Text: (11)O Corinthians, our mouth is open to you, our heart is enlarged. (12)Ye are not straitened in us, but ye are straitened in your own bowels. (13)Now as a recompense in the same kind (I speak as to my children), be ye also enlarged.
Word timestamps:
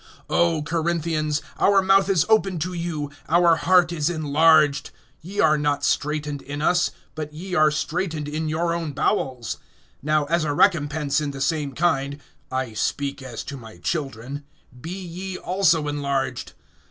(11)O 0.31 0.65
Corinthians, 0.65 1.43
our 1.59 1.79
mouth 1.83 2.09
is 2.09 2.25
open 2.27 2.57
to 2.57 2.73
you, 2.73 3.11
our 3.29 3.55
heart 3.55 3.91
is 3.91 4.09
enlarged. 4.09 4.89
(12)Ye 5.23 5.43
are 5.43 5.59
not 5.59 5.83
straitened 5.83 6.41
in 6.41 6.59
us, 6.59 6.89
but 7.13 7.31
ye 7.35 7.53
are 7.53 7.69
straitened 7.69 8.27
in 8.27 8.49
your 8.49 8.73
own 8.73 8.93
bowels. 8.93 9.57
(13)Now 10.03 10.27
as 10.27 10.43
a 10.43 10.53
recompense 10.55 11.21
in 11.21 11.29
the 11.29 11.39
same 11.39 11.73
kind 11.73 12.19
(I 12.51 12.73
speak 12.73 13.21
as 13.21 13.43
to 13.43 13.57
my 13.57 13.77
children), 13.77 14.43
be 14.81 14.89
ye 14.89 15.37
also 15.37 15.87
enlarged. 15.87 16.53